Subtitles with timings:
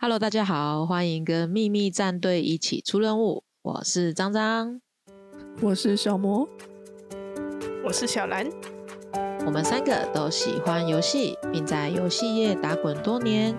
[0.00, 3.42] Hello，大家好，欢迎跟秘密战队一起出任务。
[3.62, 4.80] 我是张张，
[5.60, 6.48] 我是小魔，
[7.84, 8.48] 我是小兰。
[9.44, 13.56] 我们三个都喜欢游戏，并在游戏业打滚多年。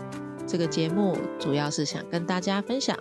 [0.47, 2.97] 这个节目主要是想跟大家分享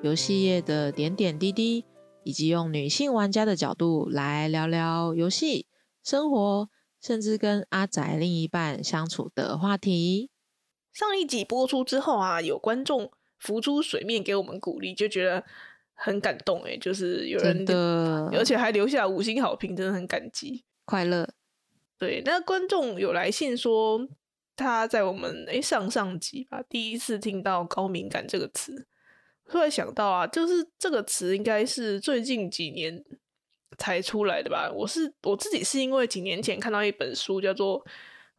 [0.00, 1.84] 游戏业的点点滴滴，
[2.22, 5.66] 以及用女性玩家的角度来聊聊游戏、
[6.02, 6.70] 生活，
[7.02, 10.30] 甚至跟阿仔另一半相处的话题。
[10.98, 13.08] 上一集播出之后啊，有观众
[13.38, 15.44] 浮出水面给我们鼓励，就觉得
[15.94, 21.28] 很感动哎，就是有人的，而且还留下五星好评，真的很感激，快乐。
[21.96, 24.08] 对，那观众有来信说
[24.56, 28.88] 他在我们哎上上集吧，第一次听到高敏感这个词，
[29.48, 33.04] 突然想到啊，就是这个词应该是最近几年
[33.78, 34.68] 才出来的吧？
[34.74, 37.84] 我是我自己是因为几年前看到一本书，叫做《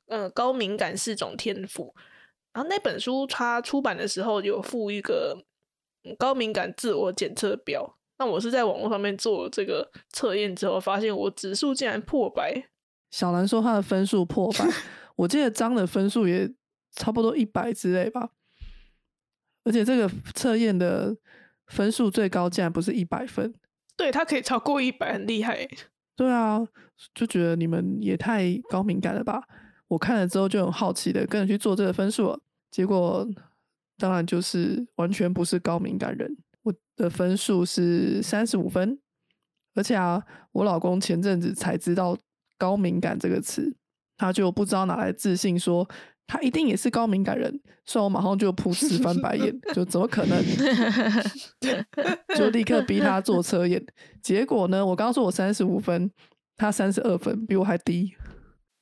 [0.08, 1.96] 嗯高敏感是种天赋》。
[2.54, 5.38] 然后那本书它出版的时候有附一个
[6.18, 12.70] 高敏感自我检测表，那我是在网络上面做这个测验之后，发现我指数竟然破百。
[13.12, 14.66] 小兰说她的分数破百，
[15.18, 16.52] 我记得张的分数也
[16.92, 18.30] 差不多一百之类吧。
[19.64, 21.16] 而且这个测验的
[21.68, 23.54] 分数最高竟然不是一百分，
[23.96, 25.68] 对他可以超过一百，很厉害。
[26.16, 26.66] 对啊，
[27.14, 29.44] 就觉得你们也太高敏感了吧。
[29.90, 32.40] 我看了之后就很好奇的跟着去做这个分数，
[32.72, 33.28] 结果
[33.98, 36.38] 当然就是完全不是高敏感人。
[36.64, 38.98] 我的分数是三十五分，
[39.76, 42.18] 而且啊，我老公前阵子才知道
[42.58, 43.76] 高敏感这个词，
[44.18, 45.90] 他就不知道哪来自信说
[46.28, 50.44] 他一定也是高敏感人，所以我马上就噗嗤翻白眼，就怎么可能？
[52.38, 53.84] 就立刻逼他做测验。
[54.22, 56.12] 结果呢，我刚说我三十五分，
[56.56, 58.14] 他三十二分，比我还低。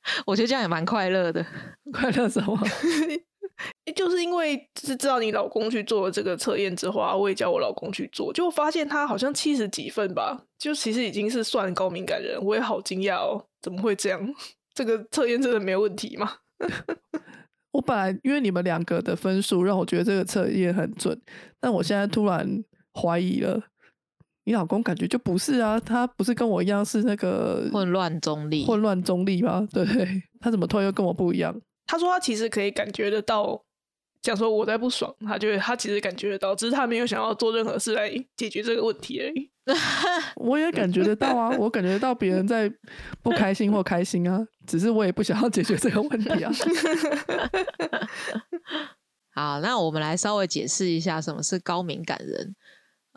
[0.26, 1.44] 我觉得这样也蛮快乐的，
[1.92, 2.58] 快乐什么？
[3.96, 14.34] 就是因为是知道你老公去做了这个测验之后啊，我也叫我老公去做，就发现他好像七十几分吧，就其实已经是算高敏感人，我也好惊讶哦，怎么会这样？
[14.74, 16.30] 这个测验真的没有问题吗？
[17.72, 21.20] 我本来因为你们两个的分数让我觉得这个测验很准，
[21.58, 22.64] 但我现在突然
[22.94, 23.60] 怀疑了。
[24.48, 29.68] 你老公感觉就不是啊，他不是跟我一样是那个混乱中立，混乱中立吗？
[29.70, 29.84] 对，
[30.40, 31.54] 他怎么突然又跟我不一样？
[31.86, 33.62] 他说他其实可以感觉得到，
[34.22, 39.50] 讲说我在不爽，他觉得他其实感觉得到，只是他没有想要做任何事来解决这个问题而已。
[40.36, 42.72] 我也感觉得到啊，我感觉到别人在
[43.20, 46.50] 不开心或开心啊，只是我也不想要解决这个问题啊。
[49.36, 52.56] 好，那我们来稍微解释一下什么是高敏感人。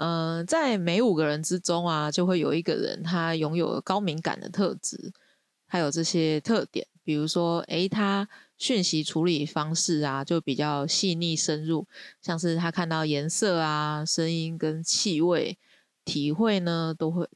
[0.03, 5.13] 嗯，在每五个人之中啊，就会有一个人他拥有高敏感的特质，
[5.67, 11.85] 还有这些特点，比如说，诶，他讯息处理方式啊，就比较细腻深入，
[12.19, 15.55] 像是他看到颜色啊、声音跟气味，
[16.03, 17.29] 体会呢，都会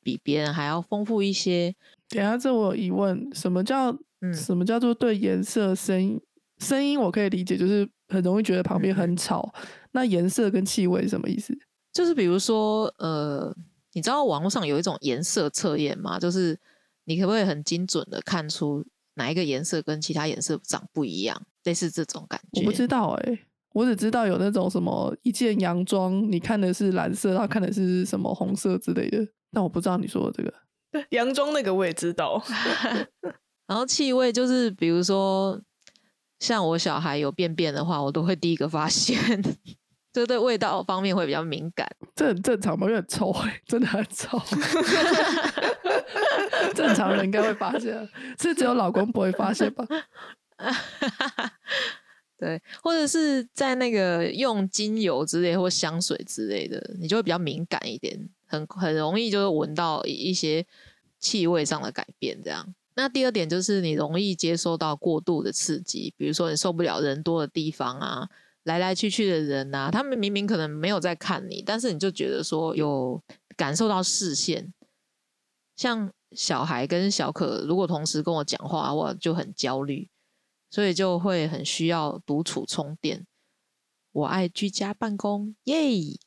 [0.00, 1.74] 比别人还要丰富一些。
[2.08, 3.90] 等下，这我有疑问，什么叫
[4.20, 6.20] 嗯，什么叫做对颜色、声音？
[6.58, 9.52] 声音我可以理解，就是很容易觉得旁边很吵。
[9.90, 11.52] 那颜色跟气味什么意思？
[11.92, 13.54] 就是比如说，呃，
[13.92, 16.18] 你知道网络上有一种颜色测验吗？
[16.18, 16.58] 就是
[17.04, 21.40] 你可不可以很精准的看出哪一个颜色跟其他颜色长不一样？
[21.64, 22.60] 类似这种感觉。
[22.60, 23.38] 我不知道哎，
[23.72, 29.26] 我只知道有那种什么一件洋装，你看的是蓝色，他看的是什么红色之类的。
[29.52, 30.54] 但我不知道你说的这个。
[30.90, 32.42] 对，洋装那个我也知道。
[33.68, 35.60] 然后气味就是，比如说
[36.40, 39.18] 像我小孩有便便的话，我都会第一个发现。
[40.12, 42.86] 就对味道方面会比较敏感，这很正常吗？
[42.86, 44.38] 有点臭哎， 真的很臭。
[46.74, 48.06] 正常人应该会发现，
[48.38, 49.86] 是只有老公不会发现吧？
[52.38, 60.66] 对，或者是在那个用精油之类或香水之类的，你就会比较敏感一点，很很容易就是闻到一些
[61.18, 62.38] 气味上的改变。
[62.42, 68.28] 这样，那第二点就是你容易接受到过度的刺激，比如说你受不了人多的地方啊。
[68.64, 73.20] 来来去去的人呐，他们明明可能没有在看你，但是你就觉得说有
[73.56, 74.72] 感受到视线。
[75.74, 80.08] 像小孩跟小可，如果同时跟我讲话，我就很焦虑，
[80.70, 83.26] 所以就会很需要独处充电。
[84.12, 85.76] 我爱居家办公，耶！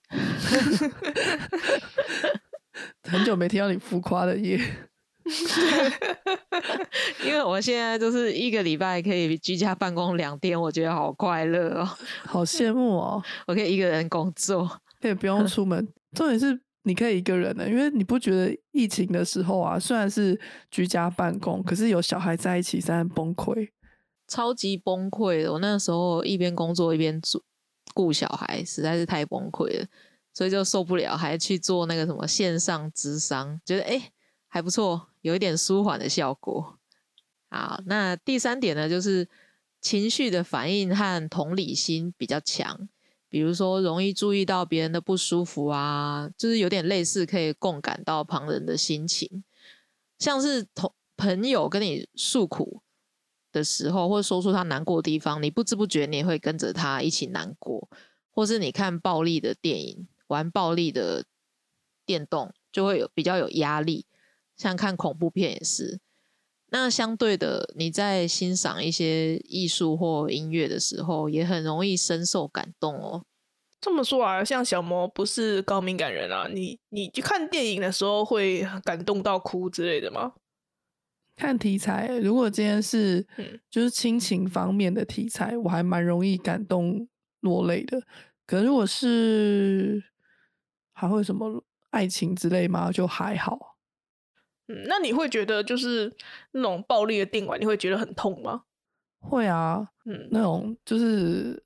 [3.04, 4.89] 很久没听到你浮夸的耶。
[7.25, 11.89] 因为我现在就是一个礼拜可以居家办公两天，我觉得好快乐哦，
[12.25, 13.24] 好羡慕哦！
[13.48, 14.69] 我可以一个人工作，
[15.01, 15.88] 可以不用出门。
[16.13, 20.39] 重点是你可以一个人的，因为你不觉得疫情的时候啊，虽然是
[20.69, 23.69] 居家办公，可是有小孩在一起，在崩溃，
[24.27, 25.51] 超级崩溃的。
[25.54, 27.44] 我那时候一边工作一边煮
[27.94, 29.88] 顾小孩实在是太崩溃了，
[30.33, 34.12] 所以就受不了，还去做那个什么线上智商，觉得哎
[34.48, 36.77] 还不错，有一点舒缓的效果。
[37.50, 39.27] 好，那第三点呢，就是
[39.81, 42.88] 情绪的反应和同理心比较强，
[43.27, 49.44] 比如说容易注意到别人的不舒服啊，就是有点类似可以共感到旁人的心情，
[50.19, 52.83] 像是同朋友跟你诉苦。
[53.51, 57.89] 的时候，或者说出他难过的地方，你不知不觉你也会跟着他一起难过，
[58.30, 61.24] 或是你看暴力的电影、玩暴力的
[62.06, 64.06] 电动，就会有比较有压力。
[64.56, 66.00] 像看恐怖片也是。
[66.69, 73.24] 那相对的，你在欣赏一些艺术或音乐的时候，也很容易深受感动哦。
[73.80, 80.34] 这么说啊，像小魔不是高敏感人啊，你你去看电影的时候会感动到哭之类的吗？
[81.36, 83.25] 看题材，如果今天是
[83.69, 87.08] 就是亲情方面的题材，我还蛮容易感动
[87.42, 88.01] 落泪的。
[88.48, 90.04] 可如果是
[90.94, 92.92] 还会什么爱情之类吗？
[92.92, 93.75] 就还好。
[94.67, 96.12] 嗯，那你会觉得就是
[96.51, 98.63] 那种暴力的电管，你会觉得很痛吗？
[99.19, 101.62] 会啊，嗯，那种就是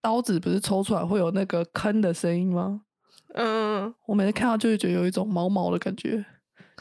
[0.00, 2.82] 刀子不是抽出来会有那个坑的声音吗？
[3.34, 6.24] 嗯，我每次看到就会觉得有一种毛毛的感觉，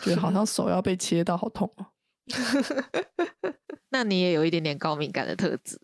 [0.01, 1.85] 觉得好像 手要被切到，好痛哦。
[3.89, 5.79] 那你也有一点点高敏感的特质，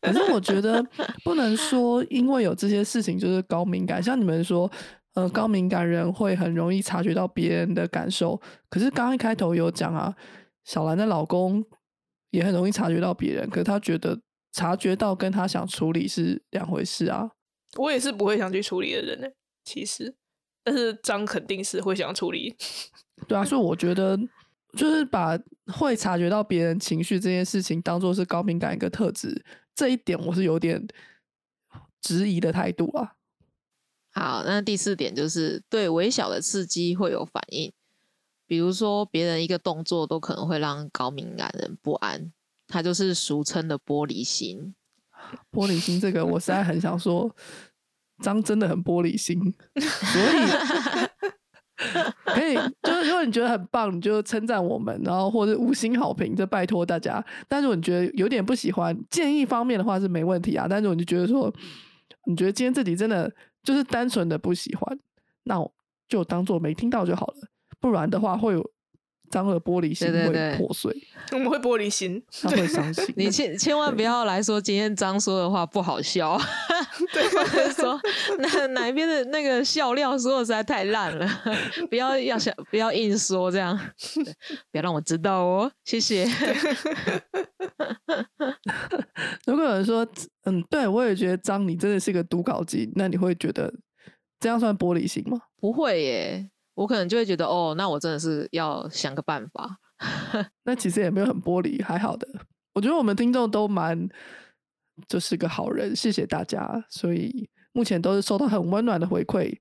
[0.00, 0.82] 可是我觉得
[1.22, 4.02] 不能说因为有这些事情就是高敏感。
[4.02, 4.70] 像你们说，
[5.14, 8.40] 呃，高敏感人会很容易察觉到别人的感受。
[8.70, 10.14] 可是刚一开头有讲啊，
[10.64, 11.64] 小兰的老公
[12.30, 14.20] 也很容易察觉到别人，可是他觉得
[14.52, 17.30] 察觉到跟他想处理是两回事啊。
[17.76, 19.28] 我也是不会想去处理的人呢，
[19.64, 20.14] 其实，
[20.64, 22.56] 但是张肯定是会想处理。
[23.26, 24.18] 对啊，所以我觉得。
[24.74, 29.44] 就是把会察觉到别人情绪这件事情当做是高敏感一个特质，
[29.74, 30.82] 这一点我是有点
[32.00, 33.12] 质疑的态度啊。
[34.12, 37.72] 好，那第四点就是对微小的刺激会有反应，
[38.46, 42.30] 比如说别人一个动作都可能会让高敏感人不安，
[42.68, 44.74] 他就是俗称的玻璃心。
[45.50, 47.34] 玻璃心这个我实在很想说，
[48.22, 49.38] 张真的很玻璃心，
[49.80, 51.22] 所以。
[52.24, 57.24] 可以，就是如果你觉得很棒，你就称赞我们，然后或者五星好评，就拜托大家。
[57.48, 60.68] 但是如果你觉得有点不喜欢，建议方面的话是没问题啊。
[60.70, 61.52] 但是如果你觉得说，
[62.26, 63.28] 你觉得今天自己真的
[63.62, 64.98] 就是单纯的不喜欢，
[65.44, 65.56] 那
[66.08, 67.34] 就当做没听到就好了。
[67.80, 68.70] 不然的话会有。
[69.30, 70.94] 张的玻璃心会破碎，
[71.32, 73.02] 我们会玻璃心，他会伤心。
[73.16, 76.38] 你千千万不要来说今天张说的话不好笑，
[77.14, 77.98] 对，或者说
[78.40, 81.26] 哪哪一边的那个笑料说的实在太烂了，
[81.88, 83.74] 不要要想不要硬说这样，
[84.70, 86.26] 不要让我知道哦，谢谢。
[89.46, 90.06] 如果有人说，
[90.44, 93.72] 嗯，对我也觉得张你真的是个读稿机，那你会觉得
[94.38, 95.40] 这样算玻璃心吗？
[95.56, 96.48] 不会耶。
[96.74, 99.78] 我可能就会觉得，哦，那我真的是要想个办法。
[100.64, 102.26] 那其实也没有很玻璃，还好的。
[102.72, 104.08] 我觉得我们听众都蛮
[105.06, 106.82] 就是个好人，谢谢大家。
[106.88, 109.58] 所以目前都是收到很温暖的回馈。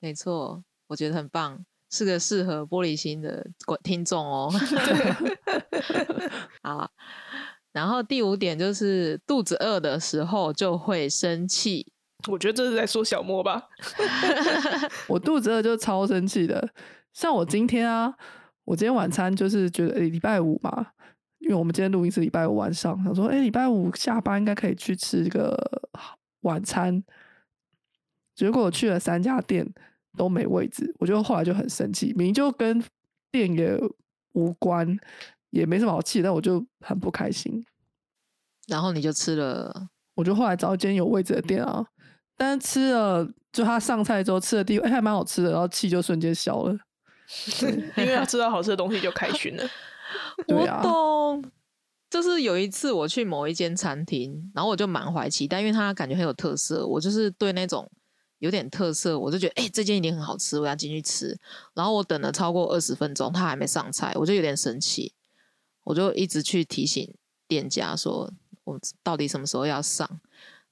[0.00, 3.46] 没错，我觉得很棒，是个适合玻璃心的
[3.82, 4.50] 听众哦。
[6.64, 6.90] 好，
[7.74, 11.92] 然后第五点就是肚子饿的时候就会生气。
[12.28, 13.68] 我觉得这是在说小莫吧。
[15.08, 16.66] 我肚子饿就超生气的。
[17.12, 18.14] 像我今天啊，
[18.64, 20.86] 我今天晚餐就是觉得礼拜五嘛，
[21.40, 25.54] 因为我们今天录音是礼拜五晚上，想说哎，礼拜五下班应该可以去吃个
[26.42, 27.02] 晚餐。
[28.34, 29.66] 结果我去了三家店
[30.16, 32.82] 都没位置，我就后来就很生气，明明就跟
[33.30, 33.78] 店也
[34.32, 34.96] 无关，
[35.54, 37.64] 也没什么好气，但我就很不开心。
[38.66, 41.86] 然后你就吃了，我就后来找一间有位置的店啊。
[42.36, 46.76] 但是吃了，就他上菜之后吃的第一，哎，还蛮好吃的，然后气就瞬间消了。
[47.96, 49.64] 因为他吃到好吃的东西就开心了。
[50.48, 51.50] 我懂，
[52.10, 56.86] 就是有一次我去某一间餐厅，然后我就满怀期待，因为他感觉很有特色。
[56.86, 57.90] 我就是对那种
[58.38, 61.38] 有点特色，我就觉得哎，这间一定很好吃，我要进去吃。
[61.74, 65.14] 然后我等了超过二十分钟，他还没上菜，我就有点生气，
[65.84, 67.14] 我就一直去提醒
[67.46, 68.30] 店家说，
[68.64, 70.20] 我到底什么时候要上。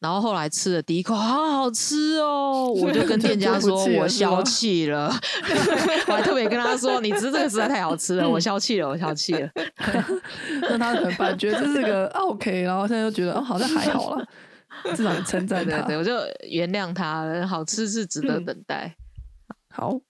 [0.01, 2.67] 然后后来吃了第一口，好好吃哦！
[2.75, 5.07] 我就跟店家说， 我消气了。
[6.09, 9.49] 我还特别跟他说，你吃这个实在太好吃了，我消气了，我消气了。
[10.63, 11.39] 那他怎么办？
[11.39, 14.27] 觉得这是个 OK，然后现在又觉得哦，好像还好了，
[14.97, 15.83] 至少称赞他。
[15.83, 16.13] 对，我就
[16.49, 18.97] 原谅他，好吃是值得等待。
[19.71, 20.01] 好，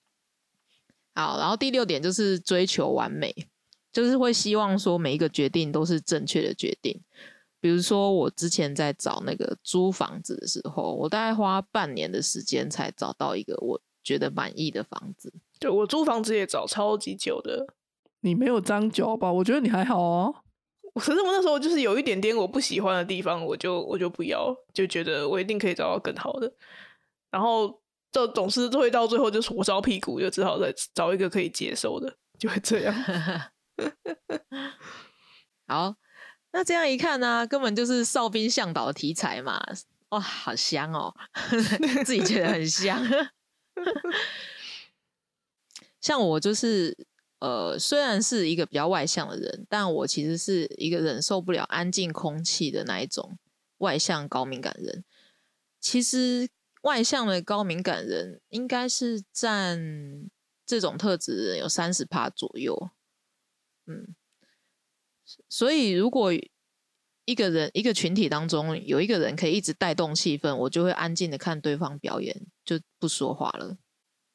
[1.13, 3.31] 好，然后第六点就是追求完美，
[3.93, 6.99] 就是会希望说每一个决定都是正确的决定。
[7.61, 15.31] 比如说我之前在找那个租房子的时候，我大概花半年的时间才找到一个我觉得满意的房子。
[15.59, 17.65] 对我租房子也找超级久的，
[18.19, 19.31] 你没有张脚吧？
[19.31, 20.35] 我觉得你还好哦。
[20.99, 26.51] 可是我那时候就是有一点点我不喜欢的地方，我就我就不要，就觉得我一定可以找到更好的。
[27.31, 27.81] 然后
[28.11, 32.93] 这总是会到最后就是火烧屁股，就只好再找一个可以接受的，就会这样。
[35.67, 35.95] 好，
[36.51, 39.61] 那这样一看呢，根本就是哨兵向导的题材嘛！
[40.09, 41.13] 哇，好香哦，
[42.05, 43.01] 自己觉得很香。
[45.99, 46.95] 像我就是
[47.39, 53.39] 呃，虽然是一个比较外向的人，但我其实是一个忍受不了安静空气的那一种
[53.79, 55.03] 外向高敏感人。
[55.79, 56.47] 其实
[56.83, 60.29] 外向的高敏感人应该是占
[60.65, 62.91] 这种特质人有三十帕左右。
[63.85, 64.15] 嗯，
[65.49, 66.31] 所以如果
[67.25, 73.77] 一个人一个群体当中有一个人可以一直带动气氛，我就会安静的看对方表演，就不说话了，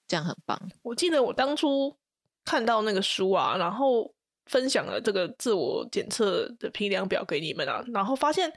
[0.07, 0.71] 这样很棒。
[0.83, 1.97] 我记得我当初
[2.45, 4.15] 看到那个书啊，然后
[4.47, 8.53] 分享了这个自我检测的评量表给你们啊，然后发现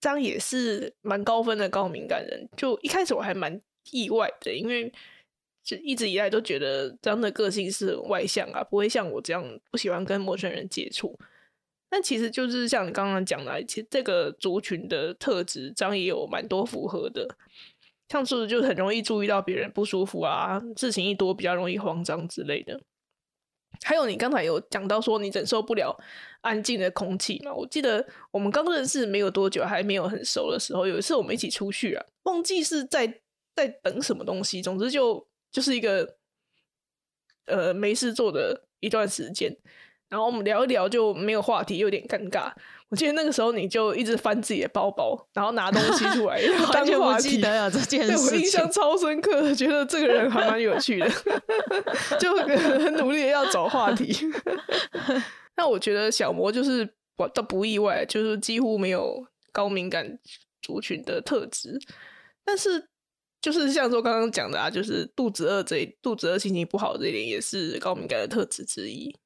[0.00, 4.92] 张也是蛮高分的高敏感人，就一开始我还蛮意外的，因为。
[5.66, 11.18] 就一直以来都觉得张的个性是外向啊，不会像我这样不喜欢跟陌生人接触。
[11.90, 17.28] 但其实就是像你刚刚讲的，其实这个族群的特质，张也有蛮多符合的。
[18.08, 22.80] 像是就很容易注意到别人不舒服啊，事情一多比较容易慌张之类的。
[23.82, 25.96] 还有你刚才有讲到说你忍受不了
[26.42, 27.52] 安静的空气嘛？
[27.52, 33.20] 我记得我们刚认识没有多久，还没有很熟的时候，有一次我们一起出去啊，忘记是在
[33.56, 35.26] 在等什么东西，总之就。
[35.56, 36.16] 就是一个
[37.46, 39.56] 呃没事做的一段时间，
[40.10, 42.52] 然后我们聊一聊就没有话题，有点尴尬。
[42.90, 46.38] 我记得那个时候你就一直翻自己的包包，然后拿东西出来
[46.74, 47.40] 当话题。
[47.40, 51.10] 得这件事，我印象超深刻，觉得这个人还蛮有趣的，
[52.20, 54.14] 就很努力的要找话题。
[55.56, 56.86] 那我觉得小魔就是
[57.16, 60.18] 我倒不意外，就是几乎没有高敏感
[60.60, 61.80] 族群的特质，
[62.44, 62.90] 但是。
[63.46, 69.16] 就是像说刚刚讲的啊，就是肚子饿这肚子饿心情不好这一点也是高敏感的特质之一。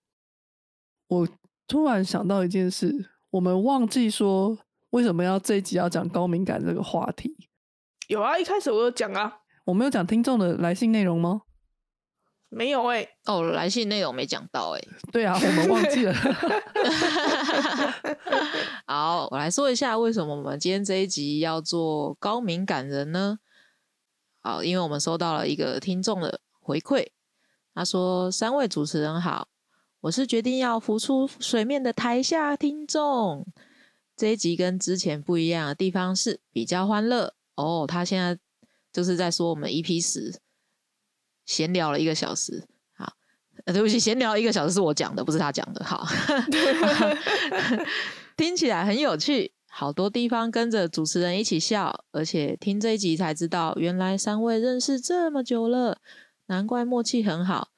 [1.09, 1.27] 我
[1.67, 4.59] 突然想到一件事，我们忘记说
[4.91, 7.35] 为什么要这一集要讲高敏感这个话题。
[8.09, 11.41] 有啊，一开始我有讲啊，我没有讲听众的来信内容吗？
[12.51, 14.81] 没有哎，哦，来信内容没讲到哎。
[15.11, 16.15] 对啊，我们忘记了。
[18.87, 23.39] 好，我来说一下为什么我们今天这一集要做高敏感人呢？
[24.43, 27.07] 好，因为我们收到了一个听众的回馈，
[27.75, 29.49] 他说：“三位主持人好，
[30.01, 33.47] 我是决定要浮出水面的台下听众。
[34.17, 37.85] 这一集跟之前不一样的地方是比较欢乐哦。
[37.87, 38.39] 他现在
[38.93, 40.41] 就是在说我们 EP 十
[41.45, 42.67] 闲聊了一个小时。
[42.97, 43.13] 好，
[43.67, 45.85] 对不起，闲聊一个小时是我讲的，不是他讲的。
[45.85, 46.07] 好，
[48.39, 55.99] 听起来很有趣。”好多地方跟着主持人一起笑，而且听这一集才知道，原来三位认识这么久了，
[56.47, 57.69] 难怪默契很好。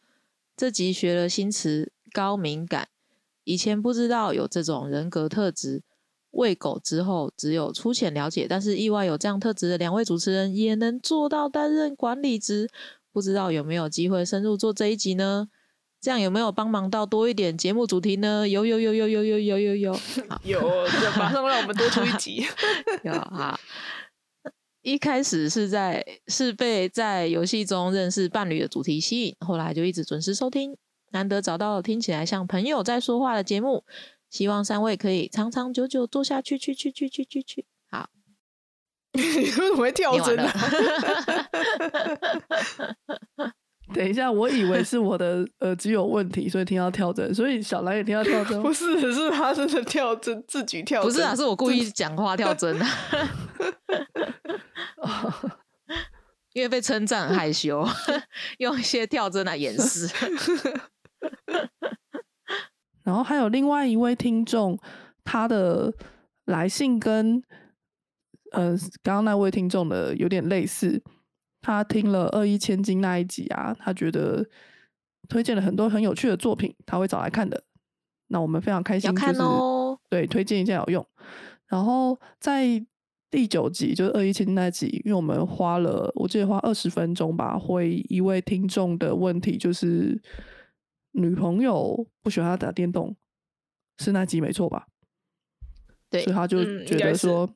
[0.56, 2.88] 这集学了新词“高敏感”，
[3.44, 5.82] 以前不知道有这种人格特质。
[6.30, 12.70] 喂狗之后，只有粗浅了解，但是意外有这样特质的两位主持人也能做到担任管理职，
[13.12, 15.48] 不知道有没有机会深入做这一集呢？
[16.02, 18.48] 这样有没有帮忙到多一点节目主题呢？
[18.48, 20.00] 有有有有有有有有有，
[20.42, 20.60] 有，
[21.16, 22.44] 马上让我们多出一集。
[23.04, 23.56] 有啊，
[24.82, 30.76] 一开始是在是被在游戏中认识伴侣的主题吸引，后来就一直准时收听，
[31.12, 33.84] 难得找到听起来像朋友在说话的节目，
[34.28, 37.64] 希望三位可以长长久久做下去，去去去去去去。
[37.88, 38.08] 好，
[39.12, 40.50] 你为什么会跳针呢？
[43.92, 48.60] 等一下，我以为是我的 耳机有问题，所以听到跳针，所以小兰也听到跳针。
[48.62, 51.02] 不是，是他真的跳针，自己跳。
[51.02, 52.86] 不是啊，是我故意讲话跳针的。
[56.54, 57.86] 因为被称赞害羞，
[58.58, 60.06] 用一些跳针来掩饰。
[63.02, 64.78] 然后还有另外一位听众，
[65.24, 65.92] 他的
[66.44, 67.42] 来信跟
[68.52, 71.02] 呃刚刚那位听众的有点类似。
[71.62, 74.44] 他听了二一千金那一集啊，他觉得
[75.28, 77.62] 推荐了很多很有趣的作品，他会找来看的。
[78.26, 79.38] 那我们非常开心，就是
[80.10, 81.06] 对推荐一下有用。
[81.66, 82.84] 然后在
[83.30, 90.20] 第九集，就是二一千金那集，因为我们花了我记得花二十分钟吧，回一位听众的问题，就是
[91.12, 93.14] 女朋友不喜欢他打电动，
[93.98, 94.86] 是那集没错吧？
[96.10, 97.48] 对所以他就觉得说，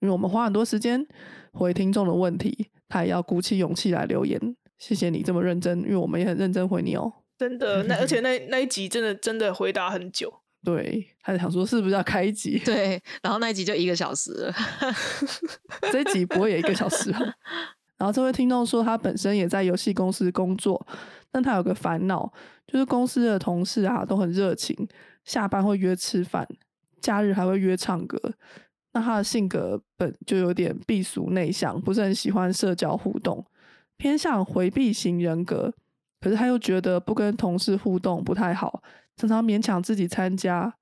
[0.00, 1.06] 因为我们花很多时间
[1.54, 4.38] 回听众的问题，他也要鼓起勇气来留言。
[4.76, 7.10] 谢谢你这么认真，因为我们也很认真回你哦。
[7.38, 10.32] 真的，那而且那那一集真的真的回答很久，
[10.64, 12.58] 对，他就想说是不是要开一集？
[12.64, 14.54] 对，然后那一集就一个小时了。
[15.90, 17.20] 这一集不会也一个小时吧。
[17.96, 20.86] 然后这位听众说，他本身也在游戏公司工作，
[21.30, 22.32] 但他有个烦恼，
[22.66, 24.76] 就是公司的同事啊都很热情，
[25.24, 26.46] 下班会约吃饭，
[27.00, 28.18] 假日还会约唱歌。
[28.94, 33.44] 那他的性格本就有点避俗内向，不是很喜欢社交互动，
[33.96, 35.74] 偏向回避型人格。
[36.20, 38.82] 可是他又觉得不跟同事互动不太好，
[39.16, 40.72] 常常勉强自己参加，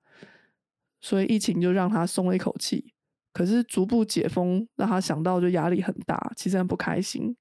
[1.01, 2.93] 所以疫情就让他松了一口气。
[3.33, 7.35] 可是逐步解封，让他想到就压力很大，其实很不开心。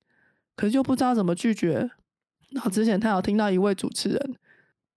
[0.57, 1.91] 可是又不知道怎么拒绝。
[2.51, 4.37] 然后之前他有听到一位主持人，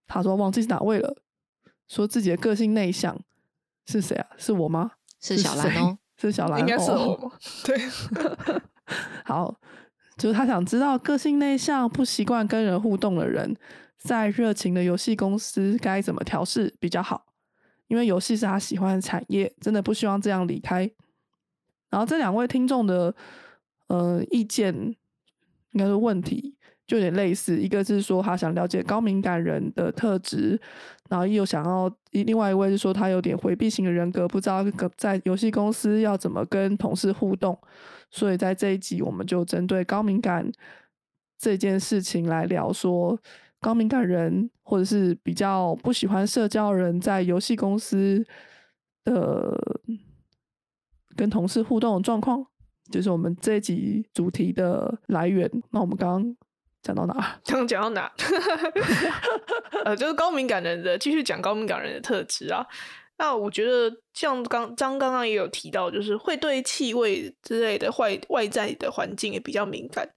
[0.07, 1.17] 他说忘记是哪位了，
[1.87, 3.19] 说自己的个性内向，
[3.85, 4.27] 是谁啊？
[4.37, 4.93] 是我吗？
[5.25, 7.31] 是小兰谁哦，是小兰，应该是哦我。
[7.65, 7.77] 对，
[9.23, 9.55] 好，
[10.17, 13.55] 就是他想知道个性内向、不习惯跟人互动的人，
[13.97, 17.25] 在热情的游戏公司该怎么调试比较好？
[17.87, 20.89] 因为游戏是他喜欢的产业，真的不希望这样离开。
[21.89, 23.15] 然后这两位听众的
[23.87, 24.73] 呃意见，
[25.71, 26.55] 应该是问题
[26.87, 30.59] 就有点类似，一个是说他想了解高敏感人的特质，
[31.09, 34.63] 然后又想要另外一位是说他有点回避型的人格，不知道
[34.95, 37.57] 在游戏公司要怎么跟同事互动。
[38.11, 40.49] 所以在这一集，我们就针对高敏感
[41.37, 43.19] 这件事情来聊，说
[43.59, 48.23] 高敏感人或者是比较不喜欢社交人，在游戏公司
[49.03, 49.57] 的
[51.15, 52.45] 跟同事互动的状况，
[52.91, 55.49] 就是我们这一集主题的来源。
[55.71, 56.35] 那我们刚刚
[56.85, 57.39] 讲到哪？
[57.45, 58.11] 刚 讲到哪？
[59.83, 62.63] 呃，就是高敏感人的，继续讲高敏感人的特质啊。
[63.17, 70.07] 那我觉得像刚张刚刚也有提到，就是会对气味之类的外外在的环境也比较敏感。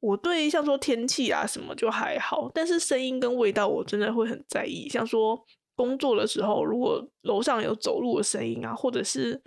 [0.00, 4.88] 我对像说天气啊什么就还好，但是声音跟味道我真的会很在意。
[4.90, 5.42] 像说
[5.74, 9.40] 工作的时候，如果楼上有走路的声音啊，或者是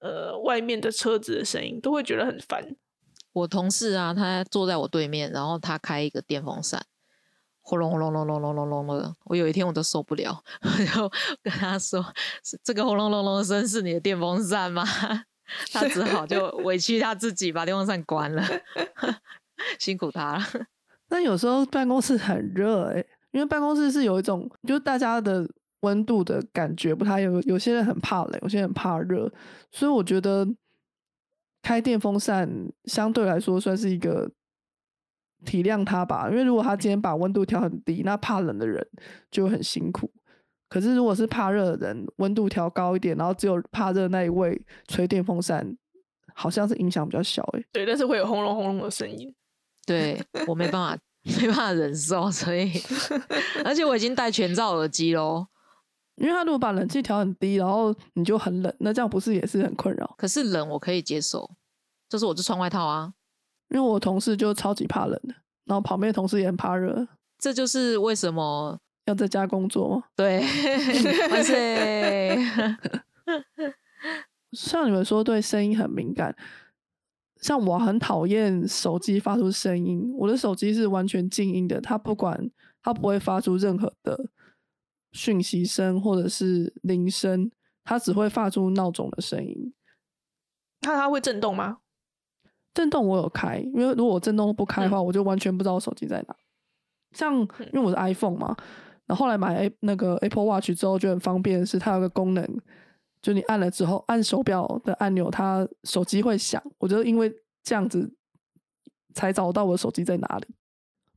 [0.00, 2.74] 呃外面的车子的声音，都会觉得很烦。
[3.38, 6.82] 我同事啊，他坐在我对面，然后他开一个电风扇，
[7.60, 9.14] 轰隆轰隆隆隆隆隆隆的。
[9.24, 11.10] 我有一天我都受不了， 我就
[11.42, 12.04] 跟他说
[12.64, 14.84] ：“这个轰隆隆隆的声是你的电风扇吗？”
[15.72, 18.42] 他只好就委屈他自己把电风扇关了，
[19.80, 20.44] 辛苦他了。
[21.08, 25.48] 但有时候办公室很热诶、因为办公室是有一种，就是大家的
[25.80, 29.32] 温度的感觉不太有，有些人很怕冷，有些人很怕热，
[29.72, 30.46] 所以我觉得
[31.68, 32.48] 开电风扇
[32.86, 34.30] 相对来说算是一个
[35.44, 36.26] 体谅他吧。
[36.30, 38.82] 因为如果他今天把温度调很低，那怕冷的人
[39.30, 40.10] 就会很辛苦。
[40.66, 45.76] 可是如果是怕热的人，温度调高一点，然后只有怕热那一位吹电风扇，
[46.34, 49.34] 好像是影响比较小诶、对，但是会有轰隆轰隆的声音。
[49.84, 50.98] 对我没办法，
[51.38, 52.72] 没办法忍受，所以
[53.62, 55.46] 而且我已经戴全罩耳机喽。
[56.16, 60.14] 因为他如果把冷气调很低，然后你就很冷，那这样不是也是很困扰？
[60.18, 61.48] 可是冷我可以接受，
[62.08, 63.12] 就是我就穿外套啊。
[63.70, 67.06] 因为我同事就超级怕冷的，然后旁边的同事也很怕热，
[67.38, 70.04] 这就是为什么要在家工作吗？
[70.16, 70.40] 对
[71.30, 72.38] 万岁。
[74.52, 76.34] 像你们说对声音很敏感，
[77.42, 82.50] 像我很讨厌手机发出声音，我的手机是完全静音的，它不管
[82.82, 84.30] 它不会发出任何的
[85.12, 87.50] 讯息声或者是铃声，
[87.84, 89.74] 它只会发出闹钟的声音。
[90.80, 91.80] 那它会震动吗？
[92.74, 96.36] 震动我有开，因为如果我震动都不开的话，我就完全不知道我手机在哪。
[97.12, 98.54] 像因为我是 iPhone 嘛，
[99.06, 102.46] 然后后来买 A 那个 Apple Watch 之后就很方便，是它有个功能，
[103.22, 106.62] 就你按了之后按手表的按钮，它手机会响。
[106.78, 107.32] 我就因为
[107.64, 108.12] 这样子
[109.14, 110.46] 才找到我的手机在哪里。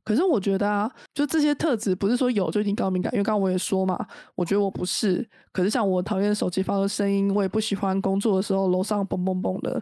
[0.04, 5.24] 可是我觉得啊，就这些特质不是说有就一定高敏感，因为刚刚我也说嘛，我觉得我不是。
[5.52, 9.80] 可是像我讨厌手机发出声音，我也不喜欢工作的时候楼上嘣嘣嘣的。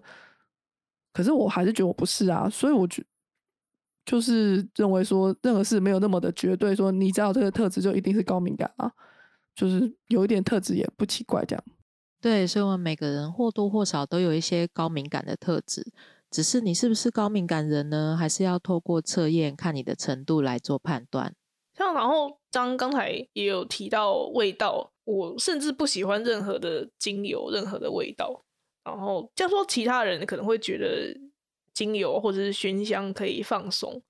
[1.13, 3.05] 可是我还是觉得我不是啊，所以我觉
[4.05, 8.91] 就是认为说任何事没有那么的绝对，说你只要有这个特质就一定是高敏感啊，
[9.55, 11.65] 就是有一点特质也不奇怪这样。
[12.21, 15.91] 对，所以我们每个人或多或少都有一些高敏感的特质，
[16.31, 18.17] 只是你是不是高敏感人呢？
[18.19, 21.35] 还是要透过测验看你的程度来做判断。
[21.73, 28.45] 像然后张刚才也有提到味道，我甚至不喜欢任何的精油，任何的味道。
[28.85, 31.15] 然后这样说，其他人可能会觉得
[31.73, 34.03] 精油或者是熏香可以放松，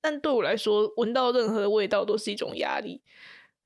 [0.00, 3.02] 但对我来说，闻到任何的味道都是一种压力。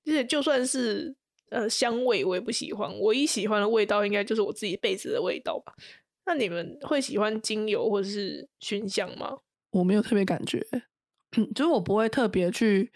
[0.06, 1.14] 而且就算是
[1.50, 5.74] 呃香味我也不喜欢，唯一喜欢的味道应该就是我自己被子的味道吧。
[6.24, 9.38] 那你们会喜欢精油或者是熏香吗？
[9.72, 10.66] 我没有特别感觉，
[11.54, 12.90] 就是我不会特别去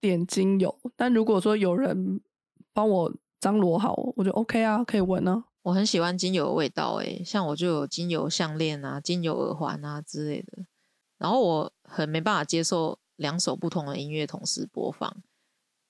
[0.00, 2.20] 点精油，但如果说有人
[2.72, 5.44] 帮我张罗好，我就 OK 啊，可以闻啊。
[5.62, 10.64] 我很喜欢精油的味道，诶，像我就有精油项链啊、精油耳环啊之类的。
[11.18, 15.14] 然后我很没办法接受两首不同的音乐同时播放，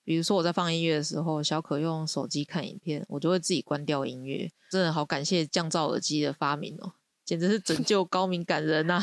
[0.03, 4.51] 比如说我在放音乐的时候，小可用手机看影片，我就会自己关掉音乐。
[4.69, 6.91] 真的好感谢降噪耳机的发明哦，
[7.23, 9.01] 简直是拯救高敏感人呐！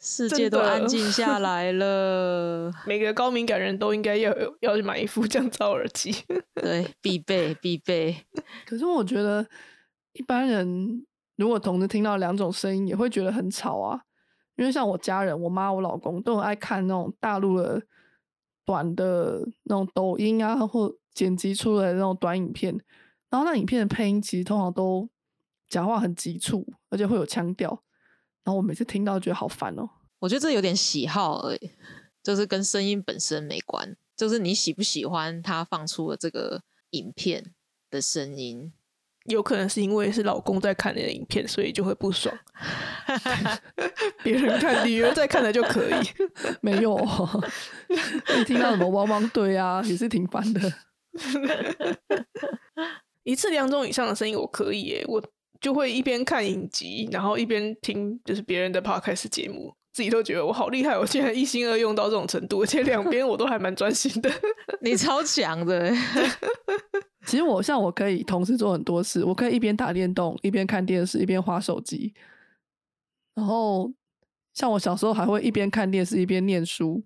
[0.00, 2.72] 世界都安静下 来了。
[2.84, 6.12] 每个高敏感人都应该要要去买一副降噪耳机，
[6.60, 8.26] 对，必备必备。
[8.66, 9.46] 可是我觉得。
[10.12, 14.02] 一般人如果同时听到两种声音，也会觉得很吵啊。
[14.56, 17.82] 因为像我家人，我妈、我老公都很爱看那种大陆的
[18.64, 22.78] 短的那种抖音啊，或剪辑出来的那种短影片。
[23.30, 25.08] 然后那影片的配音其实通常都
[25.68, 27.70] 讲话很急促，而且会有腔调。
[28.44, 29.88] 然后我每次听到觉得好烦哦。
[30.18, 31.70] 我觉得这有点喜好而已，
[32.22, 37.54] 就是跟声音本身没关，就是你喜不喜欢他放出的这个影片
[37.88, 38.72] 的声音。
[39.26, 42.34] 有可能是因为是老公在看你的影片，所以就会不爽。
[44.24, 45.94] 别人看，女儿在看的就可以。
[46.62, 46.96] 没有，
[48.36, 50.60] 你听到什么汪汪队啊，也是挺烦的。
[53.24, 55.22] 一次两种以上的声音我可以耶，我
[55.60, 64.30] 就会一边看影集，然后一边听就是别人的 podcast 节目，自己都觉得我好厉害，我现在一心二用到这种程度，而且两边我都还蛮专心的。
[64.80, 65.92] 你超强的。
[67.26, 72.14] 其实我像我可以同时做很多事，我可以一边打电动，一边看电视，一边划手机。
[73.34, 73.92] 然后
[74.54, 77.02] 像我小时候还会一边看电视一边念书，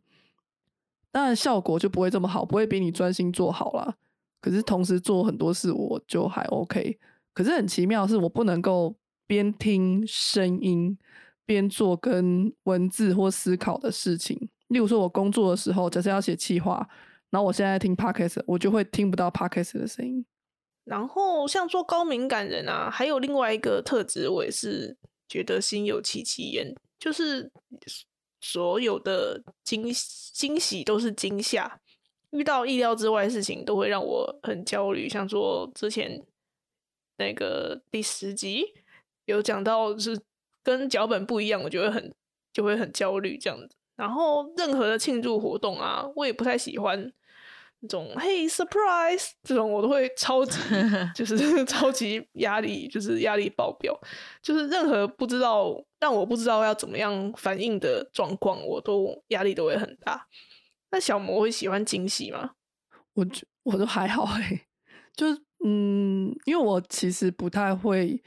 [1.10, 3.96] 当然效果就不会这么好，不会比你专心做好了。
[4.40, 6.98] 可是同时做很多事，我就还 OK。
[7.32, 8.94] 可是很奇妙是，我不能够
[9.26, 10.96] 边听声音
[11.46, 14.48] 边做跟文字或思考的事情。
[14.68, 16.88] 例如说，我工作的时候，假设要写企划。
[17.30, 20.24] 然后我现在听 podcast，我就会听不到 podcast 的声音。
[20.84, 24.96] 然后像做高敏感人啊，还有另外一个特质，我也是
[25.28, 27.50] 觉得心有戚戚焉，就是
[28.40, 29.92] 所有的惊
[30.32, 31.80] 惊喜都是惊吓，
[32.30, 35.08] 遇到意料之外的事情都会让我很焦虑。
[35.08, 36.22] 像说之前
[37.16, 38.64] 那个第十集
[39.24, 40.16] 有讲到是
[40.64, 42.12] 跟脚本不一样，我就会很
[42.52, 43.76] 就会很焦虑这样子。
[43.94, 47.12] 然后任何的庆祝活动啊，我也不太喜欢。
[47.80, 50.58] 那种嘿，surprise，这种我都会超级，
[51.14, 53.94] 就是 超级压力，就是压力爆表，
[54.40, 60.26] 就是任何不知道让我不知道要怎么样反应的状况，我都压力都会很大。
[60.92, 62.52] 那小魔会喜欢惊喜吗？
[63.12, 63.26] 我
[63.64, 64.62] 我都还好哎，
[65.14, 65.26] 就
[65.62, 68.22] 嗯，因为我其实不太会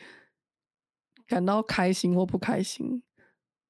[1.28, 3.04] 感到开心或不开心，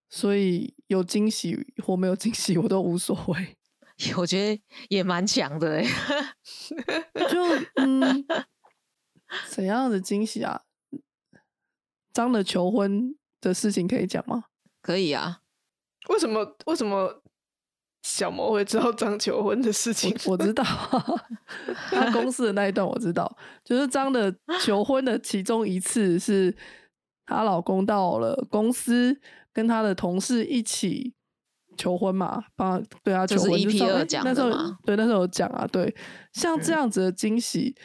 [0.10, 3.58] 所以有惊喜或没有惊喜我都无所谓。
[4.16, 5.84] 我觉得也蛮强的哎，
[7.30, 7.44] 就
[7.78, 8.24] 嗯，
[9.50, 10.62] 怎样的惊喜啊？
[12.14, 14.46] 张的求婚的事情可以讲吗？
[14.82, 15.42] 可以啊。
[16.10, 16.56] 为什么？
[16.68, 17.24] 为什么
[18.04, 20.16] 小魔会知道张求婚的事情？
[20.28, 20.64] 我知道，
[21.90, 26.56] 他公司的那一段我知道，就是张的求婚的其中一次是
[27.28, 29.16] 她老公到了公司，
[29.54, 31.14] 跟她的同事一起。
[31.80, 34.34] 求婚嘛，帮对啊，求婚就是 EP 二讲的
[34.84, 35.96] 对，那时候有讲啊，对，
[36.34, 37.76] 像这样子的惊喜，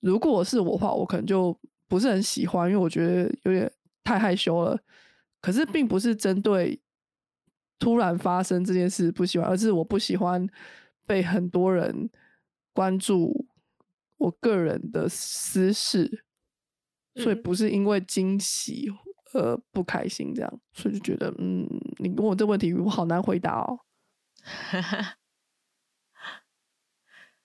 [0.00, 3.72] 如果是我话，我可能就不是很喜欢，因为我觉得有点
[4.04, 4.78] 太害羞了。
[5.40, 6.78] 可是并不是针对
[7.78, 10.46] 突然发生这件事不喜欢，而是我不喜欢
[11.06, 12.10] 被很多人
[12.74, 13.46] 关注
[14.18, 16.24] 我个人的私事，
[17.20, 18.90] 所以不是因为惊喜。
[19.32, 21.64] 呃，不开心这样，所以就觉得，嗯，
[21.98, 23.78] 你问我这问题，我好难回答哦。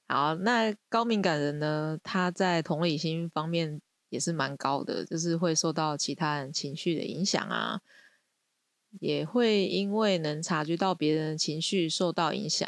[0.10, 1.96] 好，那高敏感人呢？
[2.02, 7.80] 他在同理心方面也是蛮高的，就是会受到其他人情绪的影响啊，
[9.00, 12.68] 也会因为能察觉到别人的情绪受到影响。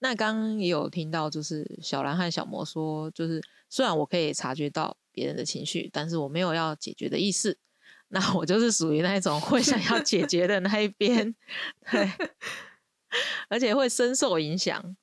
[0.00, 7.56] 那刚刚也有听到，就是小兰和小魔说，就是虽然我可以察觉到别人的情绪，但是我没有要解决的意思。
[8.08, 11.34] 那我就是属于那一种会想要解决的那一边，
[11.90, 12.10] 对，
[13.48, 14.96] 而且会深受影响，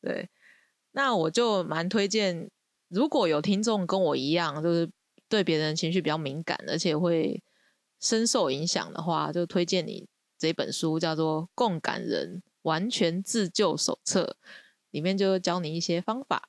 [0.00, 0.30] 对。
[0.92, 2.48] 那我就蛮推荐，
[2.88, 4.88] 如果有听众跟我一样，就是
[5.28, 7.42] 对别人情绪比较敏感，而且会
[8.00, 10.06] 深受影响的话，就推荐你
[10.38, 14.36] 这本书，叫做《共感人完全自救手册》，
[14.92, 16.48] 里面就教你一些方法，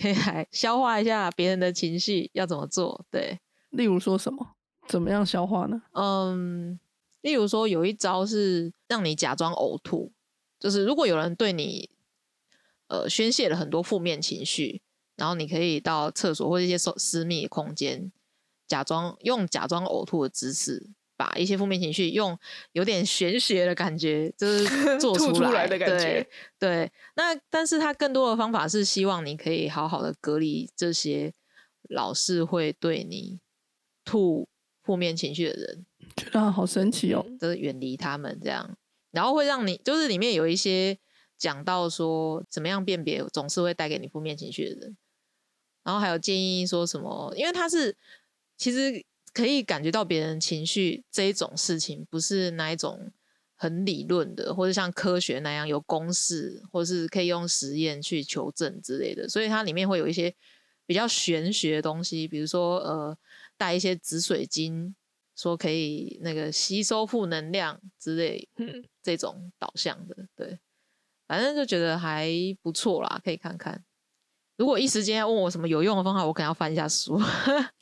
[0.00, 3.04] 可以来消化一下别人的情绪要怎么做。
[3.10, 4.56] 对，例如说什么？
[4.86, 5.82] 怎么样消化呢？
[5.92, 6.78] 嗯，
[7.22, 10.12] 例如说有一招是让你假装呕吐，
[10.60, 11.90] 就是如果有人对你
[12.86, 14.82] 呃宣泄了很多负面情绪，
[15.16, 18.12] 然后你可以到厕所或者一些私私密空间，
[18.68, 20.90] 假装用假装呕吐的姿势。
[21.16, 22.38] 把一些负面情绪用
[22.72, 24.64] 有点玄学的感觉，就是
[25.00, 26.26] 做吐出来的感觉。
[26.58, 31.32] 对，那但是他更多的方法是希望你可以好好的隔离这些
[31.88, 33.40] 老是会对你
[34.04, 34.46] 吐
[34.82, 38.76] 负面情绪的人，觉得好神奇哦，就是远离他们这样，
[39.10, 40.98] 然后会让你就是里面有一些
[41.38, 44.96] 讲到说怎么样辨别总是会带给你负面情绪的人，
[45.82, 47.96] 然后还有建议说什么，因为他是
[48.58, 49.04] 其实。
[49.36, 53.12] 可以感觉到别人情绪这一种事情，不是那一种
[53.54, 59.28] 很理论的，或者像科学那样有公式，或是可以用实验去求证之类的。
[59.28, 60.34] 所以它里面会有一些
[60.86, 63.18] 比较玄学的东西，比如说呃，
[63.58, 64.96] 带一些紫水晶，
[65.36, 68.48] 说可以那个吸收负能量之类，
[69.02, 70.16] 这种导向的。
[70.34, 70.58] 对，
[71.28, 72.30] 反正就觉得还
[72.62, 73.84] 不错啦，可以看看。
[74.56, 77.20] 如果一时间要问我什么有用的方法，我可能要翻一下书。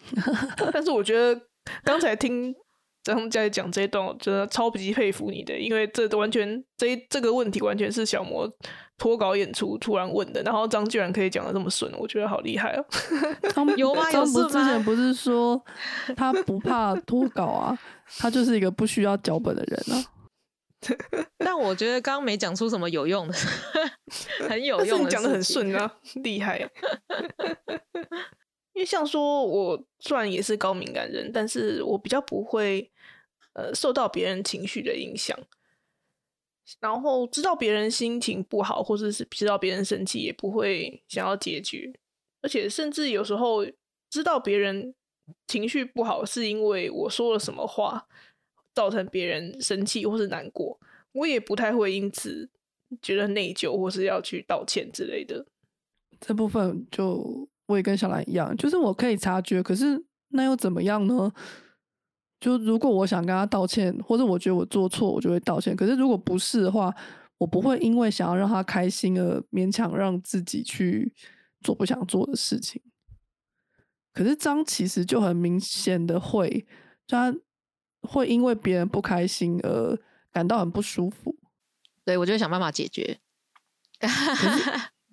[0.72, 1.40] 但是我觉得
[1.82, 2.54] 刚才听
[3.02, 8.50] 张在讲这一段，我真的超级佩服你的，因为这完全这这个问题完全是小魔
[8.96, 12.84] 脱稿演出突然问的，然后张居然可以讲的这么顺，我觉得好厉害哦。
[13.76, 14.10] 有吗？
[14.10, 15.62] 张不之前不是说
[16.16, 17.78] 他不怕脱稿啊，
[18.18, 20.04] 他就是一个不需要脚本的人啊。
[21.38, 23.34] 但我觉得刚刚没讲出什么有用的，
[24.48, 26.58] 很有用，讲的很顺啊， 厉害。
[28.72, 32.90] 因为像说，我虽然也是高敏感人，但是我比较不会
[33.52, 35.38] 呃受到别人情绪的影响，
[36.80, 41.92] 然后知道别人心情不好，或者是知道别人生气，也不会想要解决，
[42.42, 43.64] 而且甚至有时候
[44.10, 44.92] 知道别人
[45.46, 48.08] 情绪不好，是因为我说了什么话。
[48.74, 50.78] 造成别人生气或是难过，
[51.12, 52.50] 我也不太会因此
[53.00, 55.46] 觉得内疚或是要去道歉之类的。
[56.20, 61.32] 这部分就我也跟小兰一样，就是我可以察觉，可是那又怎么样呢？
[62.40, 65.76] 就如果我想跟他道歉，或者我觉得我做错，我就会道歉。
[65.76, 66.92] 可是如果不是的话，
[67.38, 71.12] 我不会因为想要让他开心而勉强让自己去
[71.60, 72.82] 做不想做的事情。
[74.12, 76.66] 可是张其实就很明显的会，
[77.06, 77.34] 他。
[78.08, 79.98] 会因为别人不开心而
[80.32, 81.36] 感到很不舒服，
[82.04, 83.18] 对我就想办法解决。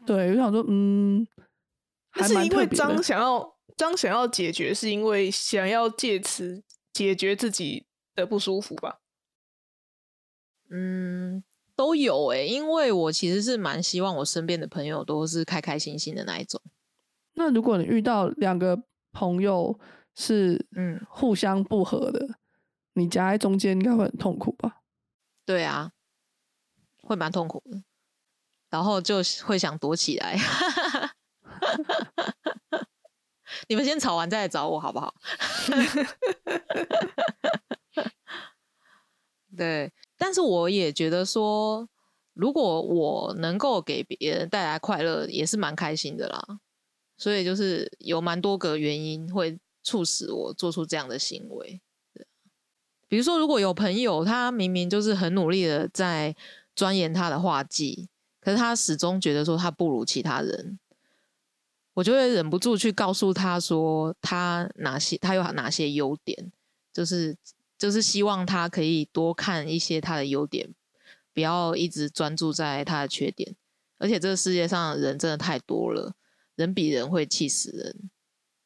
[0.06, 1.26] 对，我想说，嗯，
[2.24, 9.00] 是因为张想要张想要解决，是因为想要借此解决自己的不舒服吧？
[10.70, 11.44] 嗯，
[11.76, 16.62] 都有诶，因为我其实是蛮希望我身边的朋友都是开开心心的那一种。
[17.34, 19.80] 那如果你遇到两个朋友
[20.16, 22.28] 是嗯互相不和的？
[22.94, 24.82] 你夹在中间应该会很痛苦吧？
[25.46, 25.92] 对啊，
[27.04, 27.84] 会蛮痛苦的，
[28.70, 30.38] 然后就会想躲起来。
[33.68, 35.14] 你们先吵完再来找我好不好？
[39.58, 41.88] 对，但是我也觉得说，
[42.34, 46.60] 如果我能够给别人带来快乐，也是蛮开心的啦。
[47.18, 51.82] 所以就是有蛮多个原因会促使我做出这样的行为。
[53.12, 56.34] 比如说，如果有朋友他明明就是很努力的在
[56.74, 58.08] 钻研他的画技，
[58.40, 60.80] 可是他始终觉得说他不如其他人，
[61.96, 66.54] 我就会忍不住去告诉他说他哪些他有哪些优点，
[66.94, 67.36] 就是
[67.78, 70.74] 就是希望他可以多看一些他的优点，
[71.34, 73.58] 不要一直专注在他的缺点。
[73.98, 76.16] 而且这个世界上人真的太多了，
[76.56, 78.10] 人比人会气死人，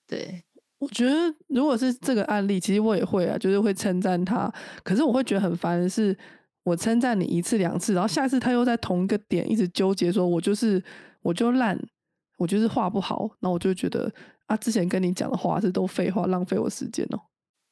[0.06, 0.45] 对。
[0.78, 1.14] 我觉得
[1.48, 4.52] 如果是这个案例，其实我也会啊，就是会称赞他。
[4.84, 6.16] 可是我会觉得很烦的是，
[6.64, 10.84] 我称赞你一次两次，然后下次他又在同一个点一直纠结，说我就是
[11.22, 11.80] 我就烂，
[12.38, 13.30] 我就是画不好。
[13.40, 14.12] 那我就觉得
[14.48, 17.20] 啊，之前跟你讲的话是都废话，浪费我时间哦。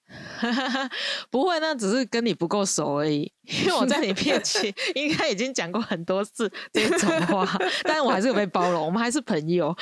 [1.32, 3.32] 不会，那只是跟你不够熟而已。
[3.64, 7.48] 因为我在你面前 应该已经讲过很多次这种话，
[7.84, 9.76] 但是我还是有被包容，我们还是朋友。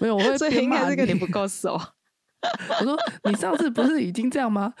[0.00, 1.78] 没有，我会所以应该是跟你不够熟。
[2.80, 4.72] 我说你上次不是已经这样吗？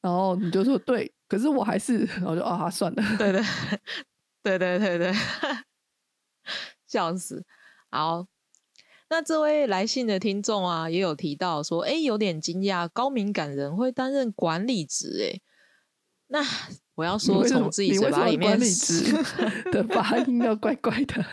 [0.00, 3.42] 然后你就说对，可是我还是，然后就啊算了，对对
[4.42, 5.12] 对对对对，
[6.86, 7.44] 笑死。
[7.90, 8.26] 好，
[9.08, 15.40] 那这位来信的听众啊，也有提到说，哎，有点惊讶，高敏感人会担任管理职，哎，
[16.28, 16.40] 那
[16.94, 19.12] 我要说从自己嘴巴里面，管理职
[19.70, 21.24] 的发音要怪怪的，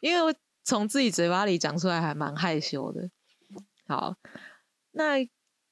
[0.00, 0.34] 因为。
[0.68, 3.08] 从自己嘴巴里讲出来还蛮害羞的。
[3.86, 4.16] 好，
[4.92, 5.28] 那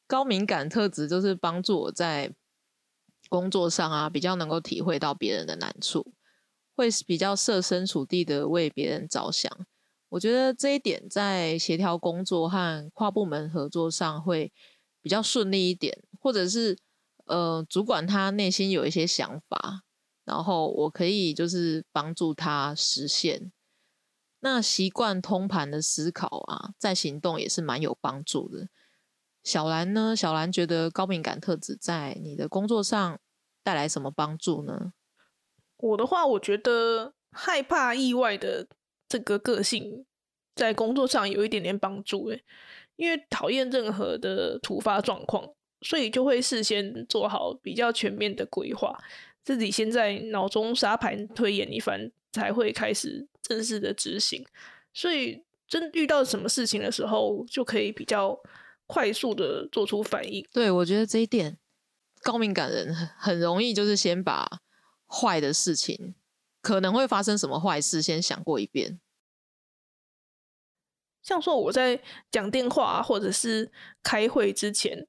[0.07, 2.33] 高敏感特质就是帮助我在
[3.29, 6.15] 工作上啊，比较能够体会到别人的难处，
[6.77, 9.51] 会比较设身处地的为别人着想。
[10.11, 14.53] 我觉得这一点在协调工作和跨部门合作上会
[15.03, 16.79] 比较顺利一点，或者是
[17.27, 19.83] 呃，主管他内心有一些想法，
[20.25, 23.51] 然后我可以就是帮助他实现。
[24.45, 28.69] 那习惯通盘的思考啊，在行动也是蛮有帮助的。
[29.43, 30.15] 小兰呢？
[30.15, 33.19] 小兰觉得高敏感特质在你的工作上
[33.63, 34.93] 带来什么帮助呢？
[35.79, 38.69] 我的话，我觉得害怕意外的
[39.09, 40.05] 这个个性，
[40.55, 42.27] 在工作上有一点点帮助。
[42.27, 42.45] 诶，
[42.97, 49.03] 因为讨厌任何的突发状况，所以就会事先做好比较全面的规划，
[49.43, 53.27] 自己先在脑中沙盘推演一番，才会开始。
[53.47, 54.43] 正式的执行，
[54.95, 58.41] 所以真遇到什么事情的时候，就可以比较
[58.87, 60.43] 快速的做出反应。
[60.51, 61.59] 对我觉得这一点，
[62.23, 64.63] 高敏感人很容易就是先把
[65.07, 66.15] 坏的事情
[66.63, 68.99] 可能会发生什么坏事先想过一遍。
[71.23, 73.71] 像说我在讲电话或者是
[74.03, 75.07] 开会之前，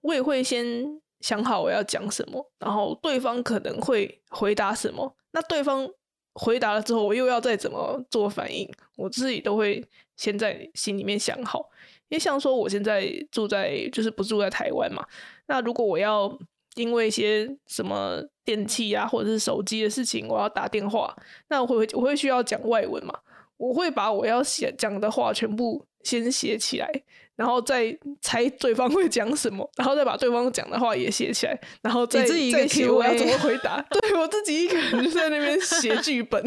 [0.00, 5.88] 我也会先想好我要讲什么，然后对方可能会回答什么，那对方。
[6.36, 9.84] 回答了之后，我又要再怎么做反应，我自己都会
[10.16, 11.70] 先在心里面想好。
[12.08, 15.04] 因为像说我现在住在就是不住在台湾嘛，
[15.46, 16.38] 那如果我要
[16.76, 21.16] 因为一些什么电器啊或者是手机的事情，我要打电话，
[21.48, 23.18] 那我会我会需要讲外文嘛，
[23.56, 26.90] 我会把我要写讲的话全部先写起来。
[27.36, 33.78] 然后再猜对方会讲什么，然后再把对方讲的话也写起来，然后再再写我要怎么回答。
[33.90, 36.42] 对我自己一个人就在那边写剧本，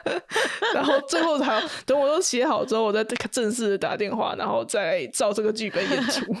[0.74, 6.34] 然后最后才等我都写好之后，我再正式的打电话，然后再照这个剧本演出。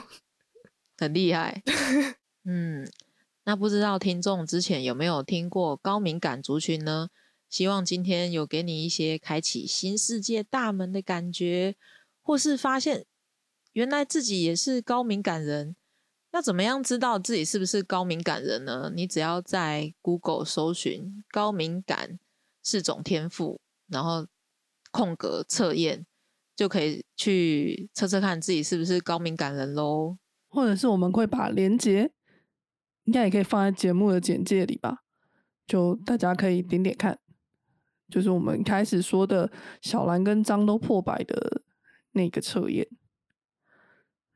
[0.96, 1.62] 很厉害，
[2.48, 2.88] 嗯，
[3.44, 7.08] 那不知道听众之前有没有听过高敏感族群呢？
[7.52, 11.76] 希望今天有给你一些开启新世界大门的感觉，
[12.22, 13.04] 或是发现。
[13.74, 15.76] 原来自己也是高敏感人，
[16.32, 18.90] 要怎么样知道自己是不是高敏感人呢？
[18.94, 22.18] 你只要在 Google 搜寻“高敏感
[22.62, 24.26] 是种天赋”，然后
[24.90, 26.06] 空格测验，
[26.56, 30.18] 就可以去测测看自己是不是高敏感人喽。
[30.48, 32.12] 或者是我们会把连接，
[33.04, 35.02] 应该也可以放在节目的简介里吧，
[35.66, 37.18] 就大家可以点点看。
[38.12, 41.62] 就是我们开始说的小兰跟张都破百的
[42.12, 42.86] 那个测验。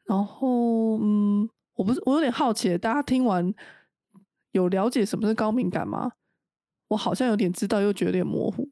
[0.07, 3.53] 然后，嗯，我不是，我有点好奇，大家听完
[4.53, 6.13] 有了解什么是高敏感吗？
[6.89, 8.67] 我好像有点知道，又觉得有点模糊。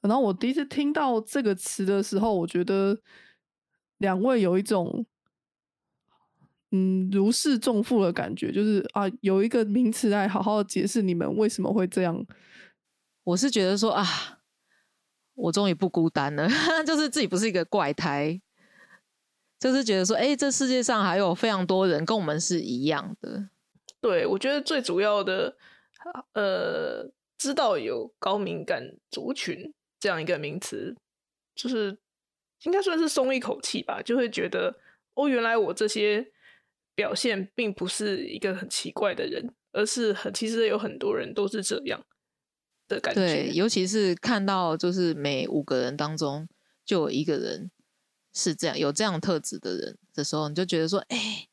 [0.00, 2.98] 然后我第一次听到这个词的时候，我觉得
[3.98, 5.04] 两位有一种，
[6.70, 12.24] 嗯，如释重负的感觉，就是啊，有一个名词来好好解释你们为什么会这样。
[13.24, 14.04] 我是觉得说啊，
[15.38, 16.48] 我终于不孤单了，
[16.84, 18.40] 就是自己不是一个怪胎。
[19.60, 23.48] 就是觉得说，哎，这世界上还有非常多人跟我们是一样的。
[24.00, 25.56] 对，我觉得最主要的，
[26.34, 30.94] 呃，知道有高敏感族群这样一个名词，
[31.56, 31.98] 就是
[32.62, 34.72] 应该算是松一口气吧，就会觉得，
[35.14, 36.24] 哦，原来我这些
[36.94, 42.00] 表现并不是一个很奇怪的人，而是很其实有很多人都是这样
[42.88, 43.20] 的感觉。
[43.20, 46.48] 对，尤其是看到就是每五个人当中
[46.84, 47.70] 就有一个人。
[48.34, 51.48] 是这样，有这样特质的人的时候，你就觉得说，哎，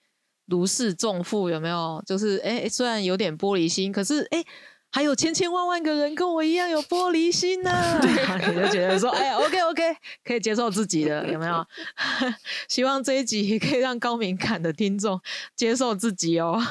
[0.45, 2.04] 如释重负，有没有？
[2.06, 4.43] 就是，哎，虽然有点玻璃心，可是，哎，
[4.91, 7.71] 还有千千万万个人跟我一样有玻璃心呢。
[8.04, 9.82] 你就觉得说， 哎，OK，OK，
[10.24, 11.65] 可以接受自己的，有没有？
[12.69, 15.19] 希望这一集可以让高敏感的听众
[15.56, 16.62] 接受自己哦。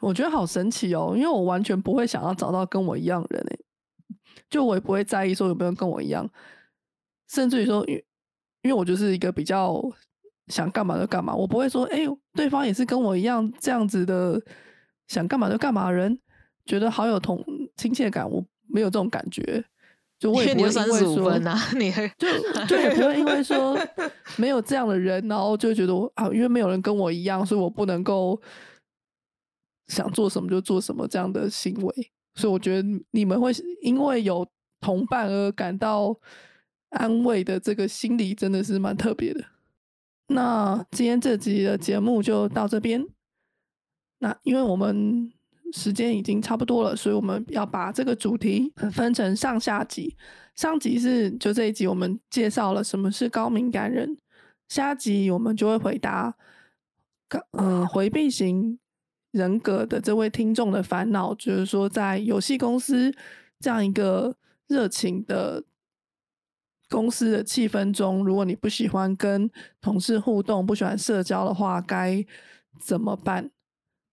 [0.00, 3.58] 我觉得好神奇哦，因为我完全不会想要找到跟我一样的人，哎，
[4.50, 6.28] 就我也不会在意说有没有跟我一样，
[7.28, 9.80] 甚至于说，因为我就是一个比较
[10.48, 12.00] 想干嘛就干嘛，我不会说，哎，
[12.34, 14.42] 对方也是跟我一样这样子的
[15.06, 16.18] 想干嘛就干嘛的人，
[16.66, 17.42] 觉得好有同
[17.76, 19.64] 亲切感，我没有这种感觉，
[20.18, 21.38] 就我也不会因为说，
[21.78, 22.28] 你就
[22.66, 23.78] 就也不会因为说
[24.36, 28.40] 没有这样的人，然后就觉得啊，因为没有人跟我一样，所以我不能够
[29.86, 32.10] 想做什么就做什么这样的行为，
[32.40, 34.46] 所以我觉得你们会因为有
[34.80, 36.18] 同伴而感到。
[36.90, 39.44] 安慰的这个心理真的是蛮特别的。
[40.26, 43.06] 那今天这集的节目就到这边。
[44.18, 45.32] 那因为我们
[45.72, 50.16] 时间已经差不多了，所以我们要把这个主题分成上下集。
[50.56, 54.18] 上集是就这一集我们介绍了什么是高敏感人，
[54.68, 56.34] 下集我们就会回答
[57.28, 58.80] 高嗯回避型
[59.32, 63.14] 人格的这位听众的烦恼，就是说在游戏公司
[63.60, 64.34] 这样一个
[64.66, 65.62] 热情的
[66.88, 69.48] 公司的气氛中，如果你不喜欢跟
[69.80, 72.24] 同事互动，不喜欢社交的话，该
[72.80, 73.50] 怎么办？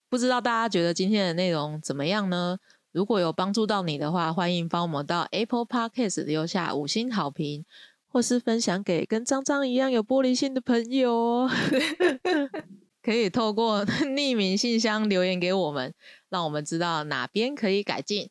[0.09, 2.59] 不知道大家觉得今天的内容怎么样呢？
[2.91, 7.65] 如果有帮助到你的话，欢迎帮我们到 Apple Podcast 留下五星好评，
[8.07, 11.49] 或是分享给跟张张一样有玻璃心的朋友哦。
[13.08, 15.93] 可以透过 匿名信箱留言给我们，
[16.28, 18.30] 让我们知道哪边可以改进，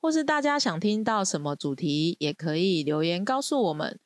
[0.00, 4.00] 或是大家想听到什么主题，也可以留言告诉我们。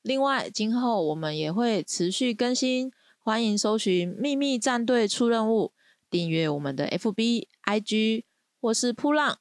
[0.00, 5.72] 另外，今后我们也会持续更新，欢迎搜寻“秘密战队出任务”，
[6.08, 8.24] 订阅我们的 FB、IG
[8.62, 9.40] 或是扑浪，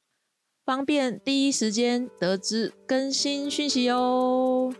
[0.66, 4.74] 方便第一时间得知更新讯息哦。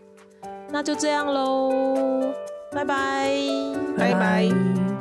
[0.70, 2.34] 那就这样喽，
[2.72, 3.34] 拜拜，
[3.96, 4.95] 拜拜。